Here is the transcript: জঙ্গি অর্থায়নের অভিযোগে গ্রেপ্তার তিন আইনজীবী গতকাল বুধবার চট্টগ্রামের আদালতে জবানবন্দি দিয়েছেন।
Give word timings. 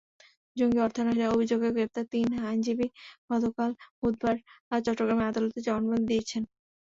জঙ্গি 0.57 0.79
অর্থায়নের 0.81 1.31
অভিযোগে 1.33 1.69
গ্রেপ্তার 1.71 2.05
তিন 2.13 2.27
আইনজীবী 2.43 2.87
গতকাল 3.29 3.69
বুধবার 3.99 4.35
চট্টগ্রামের 4.81 5.29
আদালতে 5.31 5.59
জবানবন্দি 5.67 6.05
দিয়েছেন। 6.09 6.43